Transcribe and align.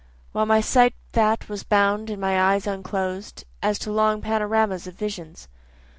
While 0.31 0.47
my 0.47 0.61
sight 0.61 0.95
that 1.11 1.47
was 1.47 1.61
bound 1.61 2.09
in 2.09 2.19
my 2.19 2.41
eyes 2.41 2.65
unclosed, 2.65 3.43
As 3.61 3.77
to 3.77 3.91
long 3.91 4.19
panoramas 4.23 4.87
of 4.87 4.95
visions. 4.95 5.47